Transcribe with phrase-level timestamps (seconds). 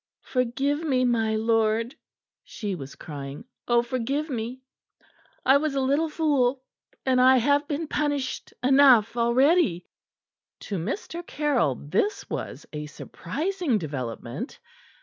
[0.23, 1.95] "Forgive me, my lord!"
[2.43, 3.45] she was crying.
[3.67, 4.63] "Oh, forgive me!
[5.45, 6.63] I was a little fool,
[7.05, 9.85] and I have been punished enough already!"
[10.61, 11.23] To Mr.
[11.23, 14.57] Caryll this was a surprising development.